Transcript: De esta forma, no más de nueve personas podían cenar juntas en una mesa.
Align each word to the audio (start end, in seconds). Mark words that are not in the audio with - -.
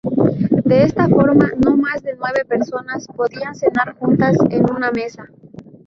De 0.65 0.81
esta 0.81 1.07
forma, 1.07 1.51
no 1.63 1.77
más 1.77 2.01
de 2.01 2.15
nueve 2.17 2.43
personas 2.43 3.05
podían 3.15 3.53
cenar 3.53 3.93
juntas 3.99 4.35
en 4.49 4.63
una 4.73 4.89
mesa. 4.89 5.29